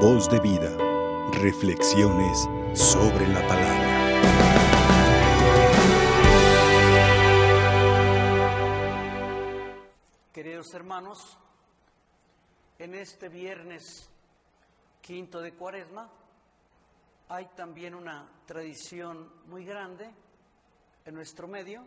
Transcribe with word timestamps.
Voz 0.00 0.28
de 0.28 0.38
vida. 0.40 0.76
Reflexiones 1.32 2.46
sobre 2.74 3.26
la 3.28 3.40
palabra. 3.48 3.86
Queridos 10.34 10.74
hermanos, 10.74 11.38
en 12.78 12.94
este 12.94 13.30
viernes 13.30 14.10
quinto 15.00 15.40
de 15.40 15.54
Cuaresma 15.54 16.10
hay 17.30 17.46
también 17.56 17.94
una 17.94 18.30
tradición 18.44 19.32
muy 19.46 19.64
grande 19.64 20.10
en 21.06 21.14
nuestro 21.14 21.48
medio 21.48 21.82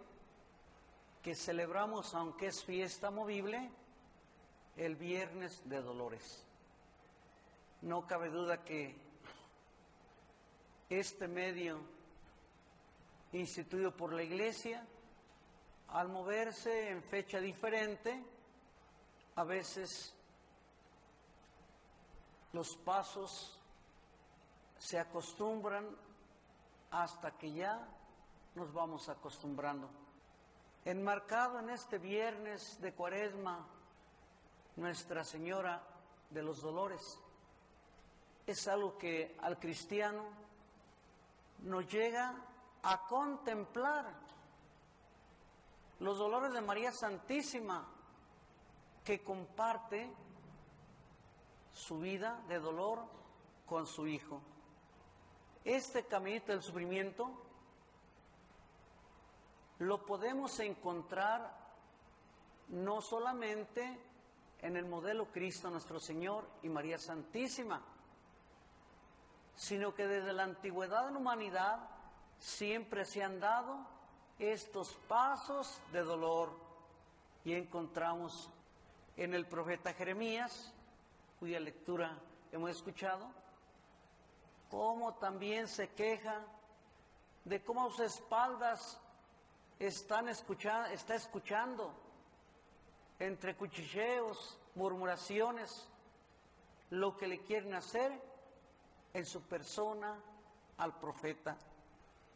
que 1.22 1.36
celebramos, 1.36 2.16
aunque 2.16 2.48
es 2.48 2.64
fiesta 2.64 3.12
movible, 3.12 3.70
el 4.78 4.96
viernes 4.96 5.62
de 5.70 5.80
dolores. 5.80 6.49
No 7.82 8.06
cabe 8.06 8.30
duda 8.30 8.64
que 8.64 8.94
este 10.90 11.28
medio 11.28 11.80
instituido 13.32 13.96
por 13.96 14.12
la 14.12 14.24
Iglesia, 14.24 14.86
al 15.90 16.10
moverse 16.10 16.90
en 16.90 17.02
fecha 17.04 17.40
diferente, 17.40 18.22
a 19.36 19.44
veces 19.46 20.14
los 22.52 22.76
pasos 22.78 23.58
se 24.78 25.00
acostumbran 25.00 25.88
hasta 26.92 27.32
que 27.38 27.54
ya 27.54 27.88
nos 28.56 28.74
vamos 28.74 29.08
acostumbrando. 29.08 29.90
Enmarcado 30.84 31.60
en 31.60 31.70
este 31.70 31.98
viernes 31.98 32.82
de 32.82 32.94
cuaresma, 32.94 33.66
Nuestra 34.76 35.24
Señora 35.24 35.82
de 36.30 36.42
los 36.42 36.62
Dolores 36.62 37.20
es 38.50 38.68
algo 38.68 38.98
que 38.98 39.36
al 39.42 39.60
cristiano 39.60 40.24
nos 41.60 41.86
llega 41.92 42.34
a 42.82 43.06
contemplar 43.06 44.12
los 46.00 46.18
dolores 46.18 46.54
de 46.54 46.62
María 46.62 46.92
Santísima 46.92 47.88
que 49.04 49.24
comparte 49.24 50.12
su 51.74 52.00
vida 52.00 52.42
de 52.48 52.60
dolor 52.60 53.06
con 53.68 53.86
su 53.86 54.08
Hijo. 54.08 54.42
Este 55.64 56.06
caminito 56.06 56.52
del 56.52 56.64
sufrimiento 56.64 57.30
lo 59.78 60.06
podemos 60.06 60.60
encontrar 60.60 61.56
no 62.70 63.02
solamente 63.02 64.00
en 64.62 64.76
el 64.76 64.86
modelo 64.86 65.32
Cristo 65.32 65.70
nuestro 65.70 66.00
Señor 66.00 66.50
y 66.64 66.70
María 66.70 66.98
Santísima, 66.98 67.82
sino 69.60 69.94
que 69.94 70.08
desde 70.08 70.32
la 70.32 70.44
antigüedad 70.44 71.10
en 71.10 71.18
humanidad 71.18 71.80
siempre 72.40 73.04
se 73.04 73.22
han 73.22 73.42
dado 73.42 73.86
estos 74.40 74.94
pasos 75.10 75.82
de 75.92 76.02
dolor. 76.02 76.50
Y 77.44 77.54
encontramos 77.54 78.50
en 79.18 79.34
el 79.34 79.46
profeta 79.46 79.94
Jeremías, 79.94 80.74
cuya 81.42 81.60
lectura 81.60 82.18
hemos 82.54 82.72
escuchado, 82.72 83.30
cómo 84.72 85.16
también 85.16 85.68
se 85.68 85.90
queja 85.90 86.40
de 87.44 87.62
cómo 87.62 87.90
sus 87.90 88.00
espaldas 88.00 88.98
están 89.78 90.30
escuchando, 90.30 90.90
está 90.92 91.16
escuchando 91.16 91.94
entre 93.20 93.58
cuchicheos, 93.58 94.58
murmuraciones, 94.76 95.86
lo 96.92 97.18
que 97.18 97.28
le 97.28 97.42
quieren 97.42 97.74
hacer 97.74 98.30
en 99.14 99.26
su 99.26 99.42
persona 99.42 100.20
al 100.78 101.00
profeta. 101.00 101.58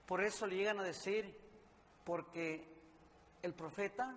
Por 0.06 0.24
eso 0.24 0.46
le 0.48 0.58
llegan 0.58 0.80
a 0.80 0.84
decir, 0.84 1.38
porque 2.04 2.68
el 3.42 3.54
profeta 3.54 4.16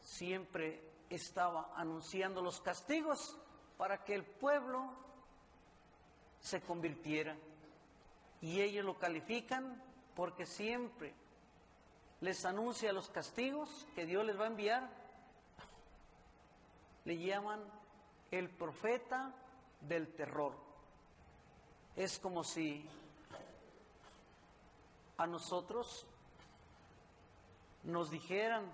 siempre 0.00 0.82
estaba 1.10 1.72
anunciando 1.74 2.42
los 2.42 2.60
castigos 2.60 3.36
para 3.76 4.04
que 4.04 4.14
el 4.14 4.24
pueblo 4.24 4.90
se 6.40 6.60
convirtiera. 6.60 7.36
Y 8.40 8.60
ellos 8.60 8.84
lo 8.84 8.98
califican 8.98 9.82
porque 10.14 10.46
siempre 10.46 11.14
les 12.20 12.44
anuncia 12.44 12.92
los 12.92 13.08
castigos 13.10 13.86
que 13.94 14.06
Dios 14.06 14.24
les 14.24 14.38
va 14.38 14.44
a 14.44 14.48
enviar. 14.48 14.88
Le 17.04 17.18
llaman 17.18 17.60
el 18.30 18.48
profeta 18.50 19.34
del 19.80 20.14
terror. 20.14 20.67
Es 21.98 22.20
como 22.20 22.44
si 22.44 22.88
a 25.16 25.26
nosotros 25.26 26.06
nos 27.82 28.08
dijeran, 28.08 28.72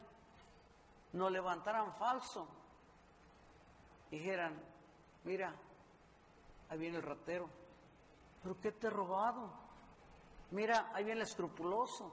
nos 1.15 1.33
levantaran 1.33 1.95
falso, 1.95 2.47
dijeran, 4.11 4.53
mira, 5.25 5.55
ahí 6.69 6.79
viene 6.79 6.99
el 6.99 7.03
ratero, 7.03 7.49
pero 8.43 8.61
¿qué 8.61 8.73
te 8.73 8.89
he 8.89 8.91
robado? 8.91 9.49
Mira, 10.51 10.91
ahí 10.93 11.05
viene 11.05 11.23
el 11.23 11.27
escrupuloso, 11.27 12.13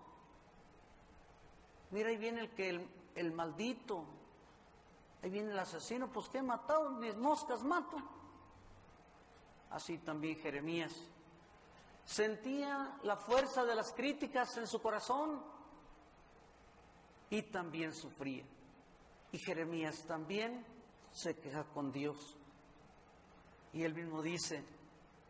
mira, 1.90 2.08
ahí 2.08 2.16
viene 2.16 2.40
el 2.40 2.52
que 2.52 2.88
el, 3.16 3.34
maldito, 3.34 4.06
ahí 5.22 5.30
viene 5.30 5.52
el 5.52 5.60
asesino, 5.60 6.08
pues 6.08 6.30
¿qué 6.30 6.38
he 6.38 6.42
matado? 6.42 6.90
Mis 6.92 7.18
moscas 7.18 7.64
mato. 7.64 7.98
Así 9.72 9.98
también 10.00 10.38
Jeremías 10.38 10.94
sentía 12.06 12.98
la 13.04 13.16
fuerza 13.16 13.64
de 13.64 13.76
las 13.76 13.94
críticas 13.94 14.58
en 14.58 14.68
su 14.68 14.82
corazón 14.82 15.42
y 17.30 17.44
también 17.44 17.94
sufría. 17.94 18.44
Y 19.32 19.40
Jeremías 19.40 20.06
también 20.06 20.66
se 21.12 21.38
queja 21.38 21.64
con 21.64 21.92
Dios. 21.92 22.38
Y 23.74 23.84
él 23.84 23.94
mismo 23.94 24.22
dice, 24.22 24.64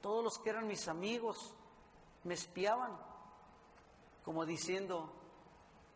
todos 0.01 0.23
los 0.23 0.39
que 0.39 0.49
eran 0.49 0.65
mis 0.65 0.87
amigos 0.87 1.55
me 2.23 2.33
espiaban, 2.33 2.97
como 4.23 4.45
diciendo, 4.45 5.13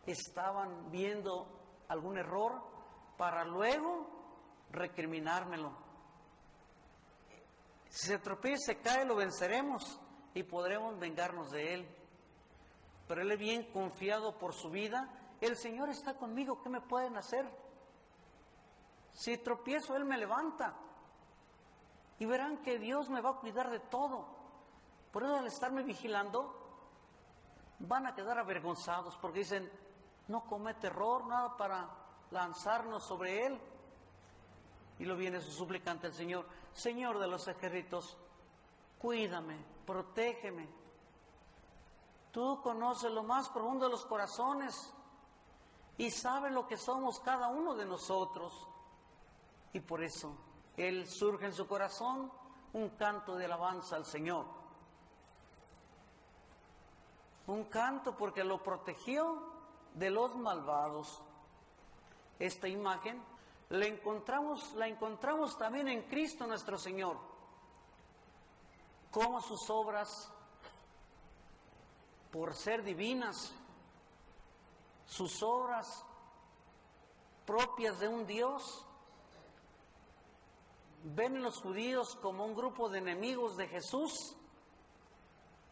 estaban 0.05 0.91
viendo 0.91 1.47
algún 1.87 2.19
error 2.19 2.61
para 3.17 3.43
luego 3.43 4.07
recriminármelo. 4.71 5.84
Si 7.95 8.07
se 8.07 8.19
tropieza, 8.19 8.73
se 8.73 8.81
cae, 8.81 9.05
lo 9.05 9.15
venceremos 9.15 10.01
y 10.33 10.43
podremos 10.43 10.99
vengarnos 10.99 11.49
de 11.51 11.75
él. 11.75 11.95
Pero 13.07 13.21
él 13.21 13.31
es 13.31 13.39
bien 13.39 13.71
confiado 13.71 14.37
por 14.37 14.53
su 14.53 14.69
vida. 14.69 15.09
El 15.39 15.55
Señor 15.55 15.89
está 15.89 16.17
conmigo, 16.17 16.61
¿qué 16.61 16.67
me 16.67 16.81
pueden 16.81 17.15
hacer? 17.15 17.49
Si 19.13 19.37
tropiezo, 19.37 19.95
Él 19.95 20.03
me 20.03 20.17
levanta. 20.17 20.75
Y 22.19 22.25
verán 22.25 22.57
que 22.63 22.79
Dios 22.79 23.09
me 23.09 23.21
va 23.21 23.29
a 23.29 23.39
cuidar 23.39 23.71
de 23.71 23.79
todo. 23.79 24.27
Por 25.13 25.23
eso 25.23 25.37
al 25.37 25.47
estarme 25.47 25.81
vigilando, 25.81 26.53
van 27.79 28.07
a 28.07 28.13
quedar 28.13 28.37
avergonzados 28.37 29.15
porque 29.21 29.39
dicen, 29.39 29.71
no 30.27 30.43
comete 30.43 30.87
error, 30.87 31.25
nada 31.27 31.55
para 31.55 31.89
lanzarnos 32.31 33.05
sobre 33.05 33.45
Él. 33.45 33.61
Y 34.99 35.05
lo 35.05 35.15
viene 35.15 35.41
su 35.41 35.51
suplicante 35.51 36.07
el 36.07 36.13
Señor, 36.13 36.45
Señor 36.73 37.19
de 37.19 37.27
los 37.27 37.47
ejércitos, 37.47 38.17
cuídame, 38.99 39.57
protégeme. 39.85 40.67
Tú 42.31 42.61
conoces 42.61 43.11
lo 43.11 43.23
más 43.23 43.49
profundo 43.49 43.85
de 43.85 43.91
los 43.91 44.05
corazones 44.05 44.93
y 45.97 46.11
sabes 46.11 46.51
lo 46.51 46.67
que 46.67 46.77
somos 46.77 47.19
cada 47.19 47.47
uno 47.47 47.75
de 47.75 47.85
nosotros. 47.85 48.67
Y 49.73 49.79
por 49.79 50.03
eso 50.03 50.35
Él 50.77 51.07
surge 51.07 51.45
en 51.45 51.53
su 51.53 51.67
corazón 51.67 52.31
un 52.73 52.89
canto 52.89 53.35
de 53.35 53.45
alabanza 53.45 53.95
al 53.95 54.05
Señor. 54.05 54.45
Un 57.47 57.65
canto 57.65 58.17
porque 58.17 58.43
lo 58.43 58.61
protegió 58.63 59.41
de 59.93 60.09
los 60.09 60.35
malvados. 60.35 61.21
Esta 62.39 62.67
imagen 62.67 63.23
la 63.69 63.85
encontramos, 63.85 64.73
la 64.73 64.87
encontramos 64.87 65.57
también 65.57 65.87
en 65.87 66.03
Cristo 66.03 66.45
nuestro 66.45 66.77
Señor. 66.77 67.17
Como 69.11 69.41
sus 69.41 69.69
obras, 69.69 70.31
por 72.31 72.53
ser 72.53 72.83
divinas, 72.83 73.53
sus 75.05 75.41
obras 75.41 76.03
propias 77.45 77.99
de 77.99 78.07
un 78.07 78.27
Dios, 78.27 78.85
ven 81.03 81.41
los 81.41 81.61
judíos 81.61 82.15
como 82.17 82.45
un 82.45 82.55
grupo 82.55 82.89
de 82.89 82.99
enemigos 82.99 83.57
de 83.57 83.67
Jesús. 83.67 84.35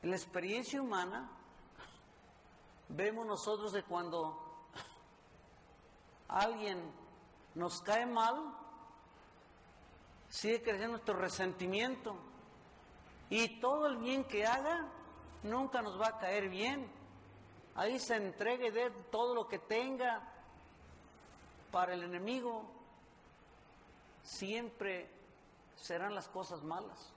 En 0.01 0.09
la 0.11 0.15
experiencia 0.15 0.81
humana, 0.81 1.29
vemos 2.89 3.25
nosotros 3.25 3.71
de 3.71 3.83
cuando 3.83 4.39
alguien 6.27 7.02
nos 7.55 7.81
cae 7.81 8.05
mal, 8.05 8.55
sigue 10.29 10.61
creciendo 10.61 10.93
nuestro 10.93 11.15
resentimiento 11.15 12.15
Y 13.29 13.59
todo 13.59 13.87
el 13.87 13.97
bien 13.97 14.23
que 14.23 14.45
haga 14.45 14.87
nunca 15.43 15.81
nos 15.81 15.99
va 15.99 16.07
a 16.07 16.17
caer 16.17 16.49
bien. 16.49 16.89
Ahí 17.75 17.99
se 17.99 18.15
entregue 18.15 18.71
de 18.71 18.89
todo 19.11 19.33
lo 19.33 19.47
que 19.47 19.59
tenga 19.59 20.21
para 21.71 21.93
el 21.93 22.03
enemigo. 22.03 22.65
Siempre 24.23 25.09
serán 25.75 26.13
las 26.13 26.27
cosas 26.29 26.63
malas. 26.63 27.13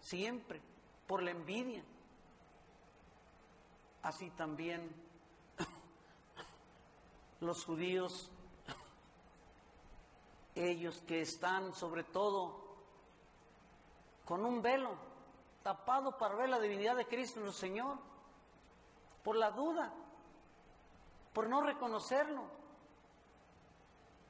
Siempre. 0.00 0.60
Por 1.06 1.22
la 1.22 1.32
envidia. 1.32 1.84
Así 4.02 4.30
también 4.30 4.90
los 7.40 7.64
judíos, 7.64 8.30
ellos 10.54 11.02
que 11.06 11.20
están 11.20 11.74
sobre 11.74 12.04
todo 12.04 12.64
con 14.24 14.44
un 14.44 14.62
velo 14.62 14.96
tapado 15.62 16.16
para 16.18 16.34
ver 16.34 16.48
la 16.48 16.60
divinidad 16.60 16.96
de 16.96 17.06
Cristo 17.06 17.40
nuestro 17.40 17.60
Señor, 17.60 17.98
por 19.22 19.36
la 19.36 19.50
duda, 19.50 19.92
por 21.32 21.48
no 21.48 21.62
reconocerlo, 21.62 22.42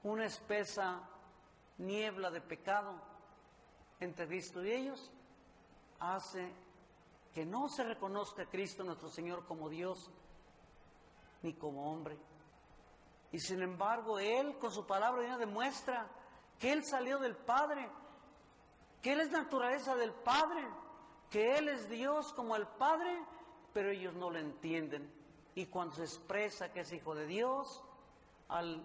una 0.05 0.27
espesa 0.27 1.01
niebla 1.79 2.31
de 2.31 2.41
pecado 2.41 2.95
entre 4.01 4.27
Cristo 4.27 4.65
y 4.65 4.71
ellos 4.71 5.11
hace 5.99 6.53
que 7.35 7.45
no 7.45 7.69
se 7.69 7.83
reconozca 7.83 8.43
a 8.43 8.47
Cristo 8.47 8.85
nuestro 8.85 9.09
Señor 9.09 9.45
como 9.47 9.69
Dios 9.69 10.11
ni 11.43 11.55
como 11.55 11.91
hombre. 11.93 12.17
Y 13.35 13.41
sin 13.41 13.63
embargo, 13.63 14.21
Él 14.21 14.57
con 14.61 14.71
su 14.71 14.87
palabra 14.87 15.27
ya 15.27 15.37
demuestra 15.37 16.07
que 16.57 16.71
Él 16.71 16.85
salió 16.85 17.19
del 17.19 17.35
Padre, 17.35 17.91
que 19.03 19.13
Él 19.13 19.23
es 19.23 19.33
naturaleza 19.33 19.97
del 19.97 20.13
Padre, 20.13 20.65
que 21.31 21.59
Él 21.59 21.69
es 21.69 21.89
Dios 21.89 22.33
como 22.33 22.55
el 22.55 22.65
Padre, 22.65 23.21
pero 23.73 23.91
ellos 23.91 24.15
no 24.15 24.31
lo 24.31 24.39
entienden. 24.39 25.13
Y 25.57 25.67
cuando 25.67 25.97
se 25.97 26.05
expresa 26.05 26.73
que 26.73 26.83
es 26.83 26.93
hijo 26.93 27.17
de 27.17 27.27
Dios, 27.27 27.83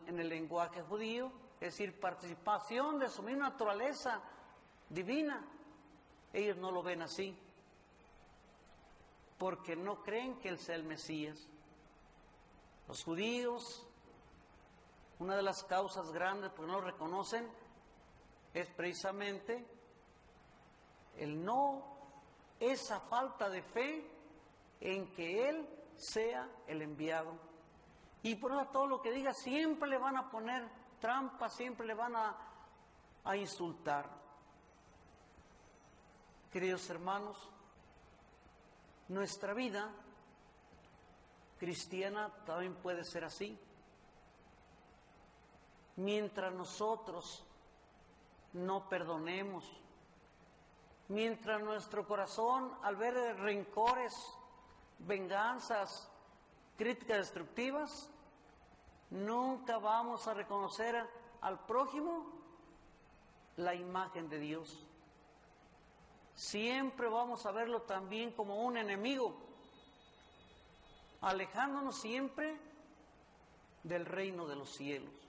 en 0.07 0.19
el 0.19 0.27
lenguaje 0.27 0.81
judío, 0.81 1.31
es 1.61 1.73
decir, 1.73 1.99
participación 1.99 2.97
de 2.97 3.09
su 3.09 3.21
misma 3.21 3.49
naturaleza 3.49 4.19
divina, 4.89 5.45
ellos 6.33 6.57
no 6.57 6.71
lo 6.71 6.81
ven 6.81 7.03
así, 7.03 7.37
porque 9.37 9.75
no 9.75 10.01
creen 10.01 10.39
que 10.39 10.49
Él 10.49 10.57
sea 10.57 10.73
el 10.73 10.85
Mesías. 10.85 11.37
Los 12.87 13.03
judíos 13.03 13.85
una 15.19 15.35
de 15.35 15.43
las 15.43 15.63
causas 15.65 16.11
grandes 16.11 16.51
por 16.51 16.65
no 16.65 16.79
lo 16.79 16.81
reconocen 16.81 17.47
es 18.53 18.69
precisamente 18.69 19.65
el 21.17 21.43
no, 21.43 21.83
esa 22.59 22.99
falta 23.01 23.49
de 23.49 23.61
fe 23.61 24.09
en 24.79 25.13
que 25.13 25.49
Él 25.49 25.67
sea 25.97 26.49
el 26.67 26.81
enviado. 26.81 27.33
Y 28.23 28.35
por 28.35 28.51
eso 28.51 28.65
todo 28.71 28.87
lo 28.87 29.01
que 29.01 29.11
diga 29.11 29.33
siempre 29.33 29.89
le 29.89 29.97
van 29.97 30.15
a 30.15 30.31
poner 30.31 30.67
trampa, 31.01 31.49
siempre 31.49 31.85
le 31.85 31.93
van 31.93 32.15
a, 32.15 32.37
a 33.25 33.35
insultar. 33.35 34.09
Queridos 36.51 36.89
hermanos, 36.89 37.49
nuestra 39.09 39.53
vida 39.53 39.91
cristiana 41.59 42.33
también 42.45 42.75
puede 42.75 43.03
ser 43.03 43.25
así 43.25 43.59
mientras 45.99 46.53
nosotros 46.53 47.43
no 48.53 48.87
perdonemos, 48.87 49.69
mientras 51.09 51.61
nuestro 51.61 52.07
corazón 52.07 52.73
al 52.83 52.95
ver 52.95 53.15
rencores, 53.39 54.15
venganzas, 54.99 56.09
críticas 56.77 57.17
destructivas, 57.17 58.09
nunca 59.09 59.77
vamos 59.77 60.25
a 60.27 60.33
reconocer 60.33 61.05
al 61.41 61.59
prójimo 61.65 62.31
la 63.57 63.75
imagen 63.75 64.29
de 64.29 64.39
Dios. 64.39 64.85
Siempre 66.33 67.09
vamos 67.09 67.45
a 67.45 67.51
verlo 67.51 67.81
también 67.81 68.31
como 68.31 68.63
un 68.63 68.77
enemigo, 68.77 69.35
alejándonos 71.19 71.99
siempre 71.99 72.57
del 73.83 74.05
reino 74.05 74.47
de 74.47 74.55
los 74.55 74.69
cielos 74.69 75.28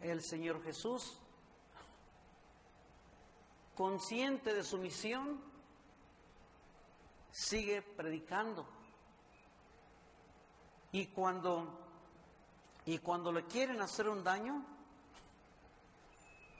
el 0.00 0.22
Señor 0.22 0.62
Jesús, 0.62 1.18
consciente 3.74 4.54
de 4.54 4.64
su 4.64 4.78
misión, 4.78 5.40
sigue 7.30 7.82
predicando. 7.82 8.66
Y 10.92 11.06
cuando, 11.06 11.78
y 12.86 12.98
cuando 12.98 13.32
le 13.32 13.44
quieren 13.46 13.80
hacer 13.80 14.08
un 14.08 14.24
daño, 14.24 14.64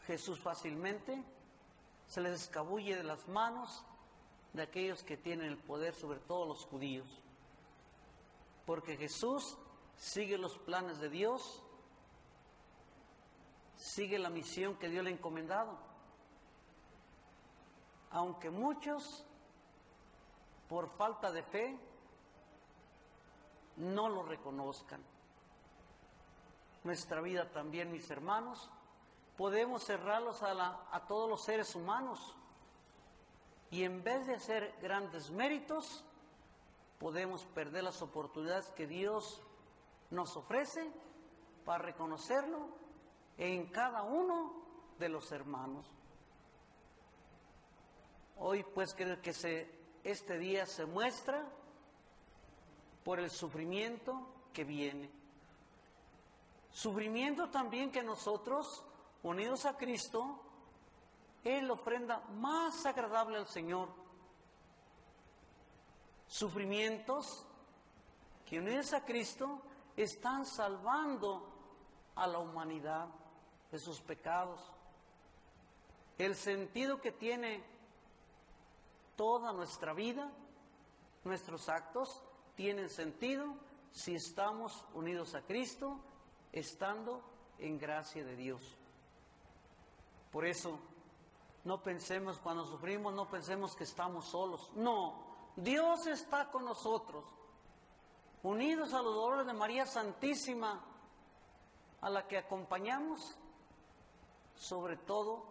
Jesús 0.06 0.38
fácilmente 0.38 1.22
se 2.06 2.20
les 2.20 2.42
escabulle 2.42 2.96
de 2.96 3.04
las 3.04 3.26
manos 3.28 3.84
de 4.52 4.62
aquellos 4.62 5.02
que 5.02 5.16
tienen 5.16 5.46
el 5.46 5.58
poder, 5.58 5.94
sobre 5.94 6.18
todo 6.18 6.46
los 6.46 6.64
judíos. 6.64 7.08
Porque 8.66 8.96
Jesús 8.96 9.56
sigue 9.96 10.38
los 10.38 10.58
planes 10.58 10.98
de 10.98 11.08
Dios 11.08 11.62
sigue 13.80 14.18
la 14.18 14.28
misión 14.28 14.76
que 14.76 14.88
Dios 14.88 15.02
le 15.02 15.10
ha 15.10 15.14
encomendado. 15.14 15.78
Aunque 18.10 18.50
muchos, 18.50 19.24
por 20.68 20.88
falta 20.90 21.32
de 21.32 21.42
fe, 21.42 21.78
no 23.76 24.08
lo 24.08 24.22
reconozcan. 24.22 25.02
Nuestra 26.84 27.22
vida 27.22 27.50
también, 27.50 27.90
mis 27.90 28.10
hermanos, 28.10 28.70
podemos 29.36 29.84
cerrarlos 29.84 30.42
a, 30.42 30.86
a 30.92 31.06
todos 31.06 31.28
los 31.28 31.42
seres 31.42 31.74
humanos 31.74 32.36
y 33.70 33.84
en 33.84 34.02
vez 34.02 34.26
de 34.26 34.34
hacer 34.34 34.74
grandes 34.82 35.30
méritos, 35.30 36.04
podemos 36.98 37.46
perder 37.46 37.84
las 37.84 38.02
oportunidades 38.02 38.68
que 38.70 38.86
Dios 38.86 39.40
nos 40.10 40.36
ofrece 40.36 40.92
para 41.64 41.84
reconocerlo 41.84 42.79
en 43.40 43.68
cada 43.68 44.02
uno 44.02 44.52
de 44.98 45.08
los 45.08 45.32
hermanos. 45.32 45.86
Hoy 48.36 48.62
pues 48.74 48.94
creo 48.94 49.20
que 49.22 49.32
este 50.04 50.38
día 50.38 50.66
se 50.66 50.84
muestra 50.84 51.42
por 53.02 53.18
el 53.18 53.30
sufrimiento 53.30 54.26
que 54.52 54.64
viene. 54.64 55.10
Sufrimiento 56.70 57.48
también 57.48 57.90
que 57.90 58.02
nosotros, 58.02 58.84
unidos 59.22 59.64
a 59.64 59.76
Cristo, 59.78 60.38
es 61.42 61.62
la 61.62 61.72
ofrenda 61.72 62.20
más 62.34 62.84
agradable 62.84 63.38
al 63.38 63.48
Señor. 63.48 63.88
Sufrimientos 66.26 67.46
que 68.44 68.58
unidos 68.58 68.92
a 68.92 69.02
Cristo 69.06 69.62
están 69.96 70.44
salvando 70.44 71.48
a 72.16 72.26
la 72.26 72.38
humanidad 72.38 73.08
de 73.70 73.78
sus 73.78 74.00
pecados. 74.00 74.60
El 76.18 76.34
sentido 76.34 77.00
que 77.00 77.12
tiene 77.12 77.62
toda 79.16 79.52
nuestra 79.52 79.92
vida, 79.92 80.30
nuestros 81.24 81.68
actos, 81.68 82.22
tienen 82.56 82.88
sentido 82.88 83.54
si 83.92 84.14
estamos 84.14 84.84
unidos 84.94 85.34
a 85.34 85.42
Cristo, 85.42 85.98
estando 86.52 87.22
en 87.58 87.78
gracia 87.78 88.24
de 88.24 88.36
Dios. 88.36 88.60
Por 90.30 90.44
eso, 90.44 90.78
no 91.64 91.82
pensemos 91.82 92.38
cuando 92.38 92.64
sufrimos, 92.66 93.12
no 93.12 93.28
pensemos 93.28 93.74
que 93.74 93.84
estamos 93.84 94.26
solos. 94.26 94.70
No, 94.74 95.24
Dios 95.56 96.06
está 96.06 96.50
con 96.50 96.64
nosotros, 96.64 97.24
unidos 98.42 98.94
a 98.94 99.02
los 99.02 99.14
dolores 99.14 99.46
de 99.46 99.52
María 99.52 99.86
Santísima, 99.86 100.84
a 102.00 102.10
la 102.10 102.26
que 102.26 102.38
acompañamos 102.38 103.36
sobre 104.60 104.98
todo, 104.98 105.42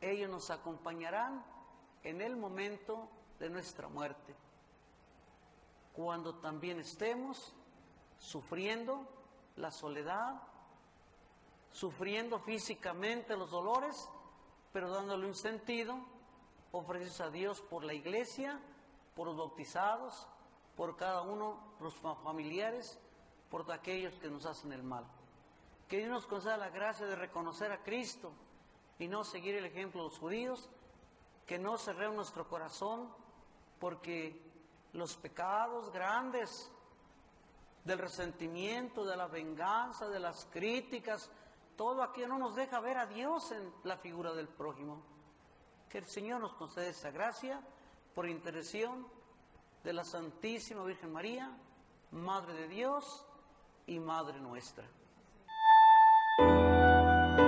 ellos 0.00 0.30
nos 0.30 0.48
acompañarán 0.48 1.44
en 2.02 2.22
el 2.22 2.36
momento 2.36 3.06
de 3.38 3.50
nuestra 3.50 3.86
muerte, 3.88 4.34
cuando 5.92 6.34
también 6.36 6.80
estemos 6.80 7.52
sufriendo 8.18 9.06
la 9.56 9.70
soledad, 9.70 10.40
sufriendo 11.70 12.38
físicamente 12.38 13.36
los 13.36 13.50
dolores, 13.50 14.08
pero 14.72 14.88
dándole 14.88 15.26
un 15.26 15.34
sentido, 15.34 15.98
ofreces 16.72 17.20
a 17.20 17.28
Dios 17.28 17.60
por 17.60 17.84
la 17.84 17.92
iglesia, 17.92 18.58
por 19.14 19.26
los 19.26 19.36
bautizados, 19.36 20.26
por 20.76 20.96
cada 20.96 21.20
uno, 21.20 21.58
los 21.78 21.94
familiares, 22.22 22.98
por 23.50 23.70
aquellos 23.70 24.14
que 24.14 24.30
nos 24.30 24.46
hacen 24.46 24.72
el 24.72 24.82
mal. 24.82 25.04
Que 25.94 26.00
Dios 26.00 26.10
nos 26.10 26.26
conceda 26.26 26.56
la 26.56 26.70
gracia 26.70 27.06
de 27.06 27.14
reconocer 27.14 27.70
a 27.70 27.80
Cristo 27.84 28.32
y 28.98 29.06
no 29.06 29.22
seguir 29.22 29.54
el 29.54 29.64
ejemplo 29.64 30.02
de 30.02 30.08
los 30.08 30.18
judíos 30.18 30.68
que 31.46 31.56
no 31.56 31.78
cerremos 31.78 32.16
nuestro 32.16 32.48
corazón, 32.48 33.14
porque 33.78 34.42
los 34.92 35.14
pecados 35.16 35.92
grandes 35.92 36.68
del 37.84 38.00
resentimiento, 38.00 39.04
de 39.04 39.16
la 39.16 39.28
venganza, 39.28 40.08
de 40.08 40.18
las 40.18 40.46
críticas, 40.46 41.30
todo 41.76 42.02
aquello 42.02 42.26
no 42.26 42.38
nos 42.38 42.56
deja 42.56 42.80
ver 42.80 42.98
a 42.98 43.06
Dios 43.06 43.52
en 43.52 43.72
la 43.84 43.96
figura 43.96 44.32
del 44.32 44.48
prójimo. 44.48 45.00
Que 45.88 45.98
el 45.98 46.06
Señor 46.06 46.40
nos 46.40 46.54
conceda 46.54 46.88
esa 46.88 47.12
gracia 47.12 47.62
por 48.16 48.28
intercesión 48.28 49.06
de 49.84 49.92
la 49.92 50.04
Santísima 50.04 50.82
Virgen 50.82 51.12
María, 51.12 51.56
Madre 52.10 52.54
de 52.54 52.66
Dios 52.66 53.24
y 53.86 54.00
Madre 54.00 54.40
nuestra. 54.40 54.84